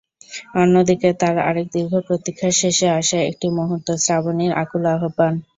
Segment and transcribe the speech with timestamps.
[0.55, 5.33] অন্যদিকে তার আরেক দীর্ঘ প্রতীক্ষার শেষে আসা একটি মুহূর্ত—শ্রাবণীর আকুল আহ্বান।